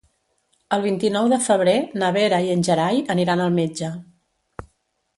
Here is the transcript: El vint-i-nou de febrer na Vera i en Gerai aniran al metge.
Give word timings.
El 0.77 0.81
vint-i-nou 0.85 1.29
de 1.33 1.39
febrer 1.49 1.77
na 2.05 2.11
Vera 2.17 2.41
i 2.49 2.51
en 2.57 2.67
Gerai 2.71 3.05
aniran 3.19 3.47
al 3.49 3.57
metge. 3.63 3.95